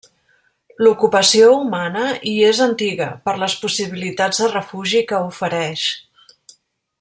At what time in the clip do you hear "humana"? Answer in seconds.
1.57-2.05